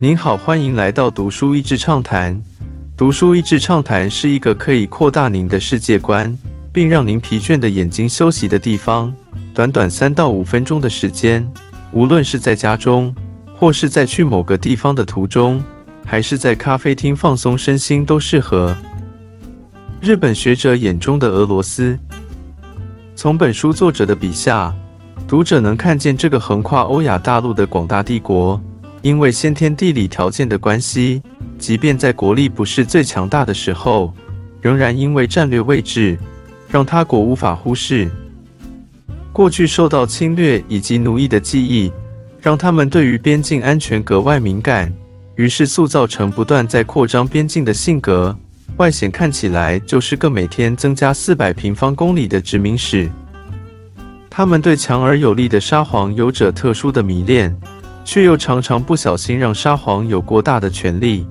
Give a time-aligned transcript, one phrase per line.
[0.00, 2.40] 您好，欢迎来到读书益智畅谈。
[2.96, 6.38] 读书益智畅谈是一个可以扩大您的世界观，
[6.72, 9.12] 并让您疲倦的眼睛休息的地方。
[9.52, 11.44] 短短三到五分钟的时间，
[11.90, 13.12] 无论是在家中，
[13.56, 15.60] 或是在去某个地方的途中，
[16.06, 18.76] 还是在咖啡厅放松身心，都适合。
[20.00, 21.98] 日本学者眼中的俄罗斯，
[23.16, 24.72] 从本书作者的笔下，
[25.26, 28.62] 读者能看见这个横跨欧亚大陆的广大帝国。
[29.02, 31.22] 因为先天地理条件的关系，
[31.58, 34.12] 即便在国力不是最强大的时候，
[34.60, 36.18] 仍然因为战略位置，
[36.68, 38.08] 让他国无法忽视。
[39.32, 41.92] 过去受到侵略以及奴役的记忆，
[42.40, 44.92] 让他们对于边境安全格外敏感，
[45.36, 48.36] 于是塑造成不断在扩张边境的性格。
[48.78, 53.08] 外显看起来就是个每天增加四百平方公里的殖民史。
[54.28, 57.56] 他们对强而有力的沙皇有着特殊的迷恋。
[58.08, 61.26] 却又常常不小心让沙皇有过大的权力。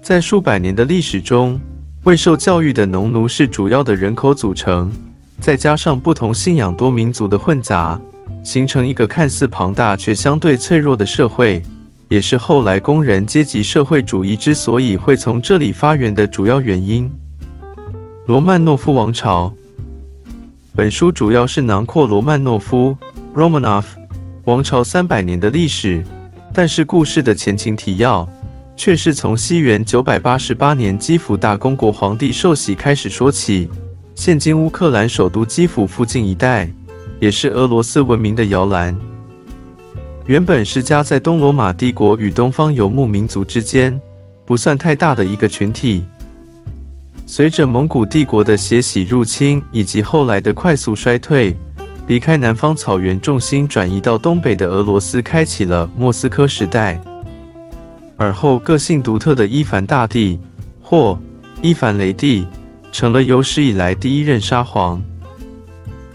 [0.00, 1.60] 在数百年的历史中，
[2.04, 4.88] 未受教育的农奴是主要的人口组成，
[5.40, 8.00] 再加上不同信仰多民族的混杂，
[8.44, 11.60] 形成一个看似庞大却相对脆弱的社会，
[12.06, 17.10] 也是后来工人阶级社会主义之所以会从这里发源的主要原因。
[18.26, 19.52] 罗曼诺夫王朝，
[20.76, 22.96] 本书主要是囊括罗曼诺夫
[23.34, 23.97] （Romanov）。
[24.48, 26.02] 王朝三百年的历史，
[26.54, 28.26] 但是故事的前情提要
[28.78, 33.68] 却是从西元九百八十八年基辅大公国皇帝受洗开始说起。
[34.14, 36.66] 现今乌克兰首都基辅附近一带，
[37.20, 38.96] 也是俄罗斯文明的摇篮。
[40.24, 44.00] 原本是夹在东罗马帝国与东方游牧民族之间，
[44.46, 46.02] 不算太大的一个群体。
[47.26, 51.54] 随着蒙古帝国的血洗入侵，以及后来的快速衰退。
[52.08, 56.98] 离开南方草原，重心转移到东北的俄罗斯，开启了莫斯科时代。
[58.16, 60.40] 而后，个性独特的伊凡大帝
[60.82, 61.18] 或
[61.60, 62.46] 伊凡雷帝
[62.90, 65.00] 成了有史以来第一任沙皇。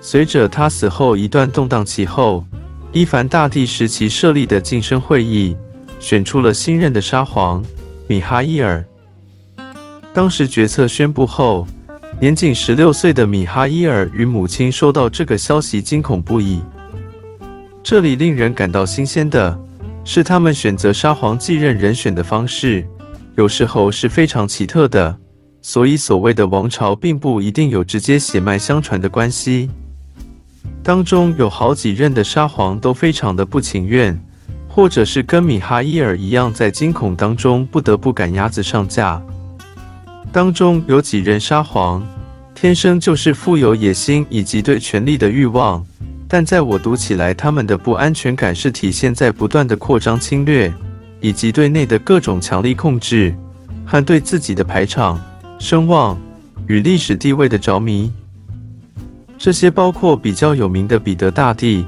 [0.00, 2.44] 随着他死后一段动荡期后，
[2.92, 5.56] 伊凡大帝时期设立的晋升会议
[6.00, 7.64] 选出了新任的沙皇
[8.08, 8.84] 米哈伊尔。
[10.12, 11.64] 当时决策宣布后。
[12.18, 16.62] 年仅十六岁的米哈伊尔与母亲收到这个消息，惊恐不已。
[17.82, 19.58] 这里令人感到新鲜的
[20.02, 22.86] 是，他们选择沙皇继任人选的方式，
[23.34, 25.14] 有时候是非常奇特的。
[25.60, 29.68] 所以，所谓的王朝并不一定有直接血脉相传的关系。
[30.82, 34.18] 当中有好几任的沙皇都非常的不情愿，
[34.66, 39.20] 或者是跟米哈伊尔一样，在惊恐当中不得不赶鸭子上架。
[40.32, 42.06] 当中有几任沙皇，
[42.54, 45.84] 天生就是富有野心以及对权力的欲望，
[46.28, 50.72] 但在我读起来，他们的不安全感是体现在不断的扩张侵略，
[51.20, 53.34] 以及对内的各种强力控制，
[53.86, 55.18] 和对自己的排场、
[55.58, 56.18] 声望
[56.66, 58.12] 与历史地位的着迷。
[59.38, 61.84] 这些包括比较有名的彼得大帝、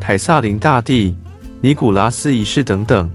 [0.00, 1.14] 凯撒林大帝、
[1.60, 3.10] 尼古拉斯一世等等，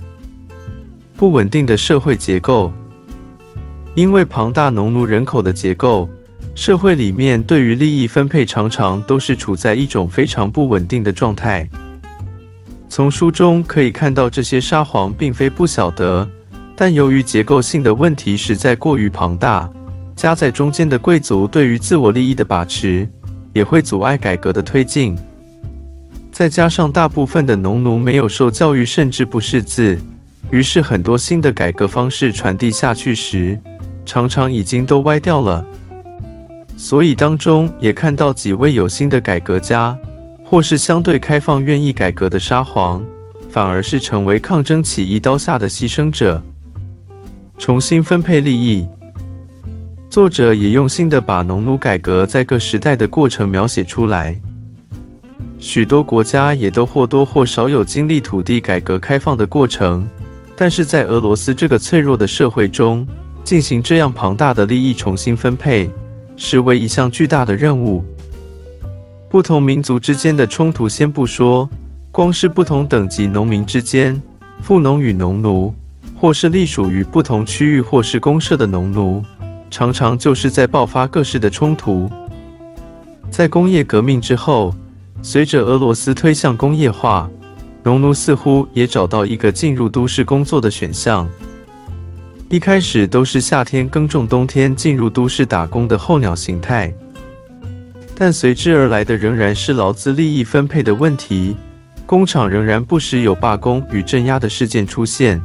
[1.16, 2.72] 不稳定的社会结构。
[3.98, 6.08] 因为庞大农奴人口的结构，
[6.54, 11.68] 社会里面对于利益分配常常都是处在一种非常不稳定的状态。
[12.88, 16.30] 从书中可以看到，这些沙皇并非不晓得，
[16.76, 19.68] 但由于结构性的问题实在过于庞大，
[20.16, 23.10] 夹在中间的贵族对于自我利益的把持，
[23.52, 25.18] 也会阻碍改革的推进。
[26.32, 30.00] 再加上大部分的农奴没有受教育，甚至不识字，
[30.52, 33.60] 于是很多新的改革方式传递下去时，
[34.08, 35.64] 常常已经都歪掉了，
[36.78, 39.96] 所以当中也看到几位有心的改革家，
[40.46, 43.04] 或是相对开放、愿意改革的沙皇，
[43.50, 46.42] 反而是成为抗争起义刀下的牺牲者。
[47.58, 48.88] 重新分配利益，
[50.10, 54.40] 作者也用心的把农奴改革在各时代的过程描写出来。
[55.60, 60.08] 许多国家也都或多或少有经历土地改革开放的过程，
[60.56, 63.06] 但是在俄罗斯这个脆弱的社会中。
[63.48, 65.90] 进行这样庞大的利益重新分配，
[66.36, 68.04] 视为一项巨大的任务。
[69.30, 71.70] 不同民族之间的冲突先不说，
[72.12, 74.22] 光是不同等级农民之间，
[74.62, 75.74] 富农与农奴，
[76.14, 79.24] 或是隶属于不同区域或是公社的农奴，
[79.72, 82.12] 常常就是在爆发各式的冲突。
[83.32, 84.76] 在工业革命之后，
[85.22, 87.30] 随着俄罗斯推向工业化，
[87.82, 91.26] 农奴似乎也找到一个进入都市工作的选项。
[92.50, 96.94] 一开始都是夏天耕种，冬天进入都市打工的候鸟形态，
[98.16, 101.58] 但随之而来的仍然是劳资利益分配的问题。
[102.06, 105.42] 工厂仍然不时有罢工与镇压的事件出现，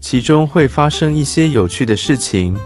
[0.00, 2.56] 其中会发生一些有趣的事情，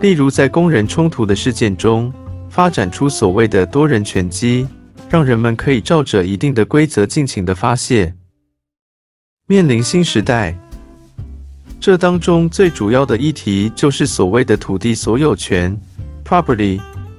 [0.00, 2.12] 例如在工人冲突的事件中，
[2.48, 4.64] 发展出所谓的多人拳击，
[5.08, 8.14] 让人们可以照着一定的规则尽情的发泄。
[9.48, 10.56] 面临新时代，
[11.80, 15.74] 这当中最主要的议题就是所谓的土地所有权
[16.22, 16.78] （property）。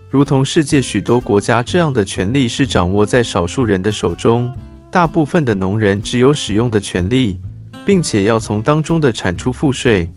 [0.09, 4.53] 如同世界许多国家这样的权利是掌握在少数人的手中，
[4.91, 7.39] 大部分的农人只有使用的权利。
[7.83, 10.07] 并且要从当中的产出赋税，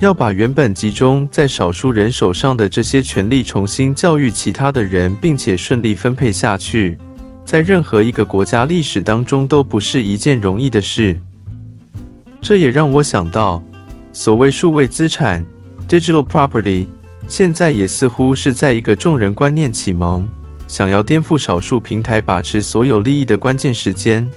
[0.00, 6.96] 要把原本集中在少数人手上的这些权利重新教育其他的人，并且顺利分配下去，
[7.44, 11.20] 在任何一个国家历史当中都不是一件容易的事。
[12.40, 13.62] 这也让我想到，
[14.12, 15.44] 所谓数位资产
[15.88, 16.86] （digital property）
[17.26, 20.26] 现在也似乎是在一个众人观念启蒙、
[20.66, 24.28] 想要颠覆少数平台把持所有利益的关键时间。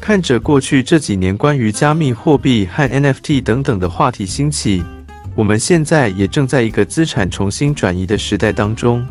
[0.00, 4.82] 看着过去这几年关于加密货币和 NFT 等等的话题兴起，
[5.34, 9.04] 我们现在也正在一个资产重新转移的时代当中。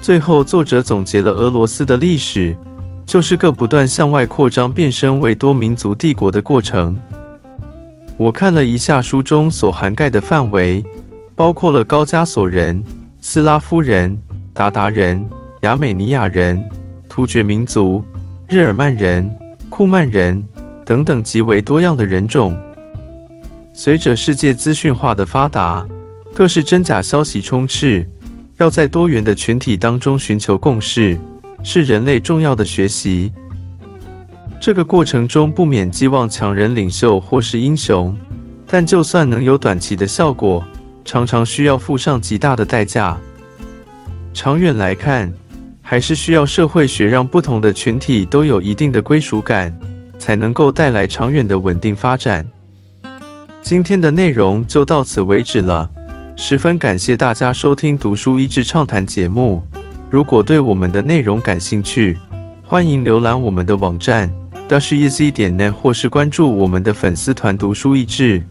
[0.00, 2.56] 最后，作者总结了俄罗斯的历史，
[3.12, 6.98] 就是个不断向外扩张、变身为多民族帝国的过程。
[8.16, 10.82] 我看了一下书中所涵盖的范围，
[11.34, 12.82] 包括了高加索人、
[13.20, 14.18] 斯拉夫人、
[14.54, 15.22] 达达人、
[15.60, 16.58] 亚美尼亚人、
[17.06, 18.02] 突厥民族、
[18.48, 19.30] 日耳曼人。
[19.68, 20.42] 库曼人
[20.82, 22.58] 等等极为多样的人种。
[23.74, 25.86] 随着世界资讯化的发达，
[26.32, 28.08] 各式真假消息充斥，
[28.56, 31.20] 要在多元的群体当中寻求共识，
[31.62, 33.32] 是人类重要的学习。
[34.60, 38.16] 这个过程中不免寄望强人领袖或是英雄，
[38.66, 40.64] 但就算能有短期的效果，
[41.04, 43.18] 常常需要付上极大的代价。
[44.32, 45.32] 长远来看，
[45.82, 49.76] 还是需要社会学，让不同的群体都有一定的归属感，
[50.18, 52.46] 才能够带来长远的稳定发展。
[53.62, 55.90] 今天的内容就到此为止了，
[56.36, 59.62] 十分感谢大家收听《读书益智畅谈》节目。
[60.12, 62.18] 如果对我们的内容感兴趣，
[62.62, 64.30] 欢迎浏览我们的网站
[64.68, 68.42] dasheasy 点 net，或是关注我们的粉丝团“读书益智”，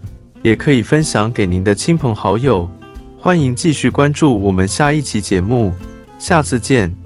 [0.42, 2.68] 也可以分享给您的亲朋好友。
[3.16, 5.72] 欢迎继续关注我们下一期节目，
[6.18, 7.01] 下次见。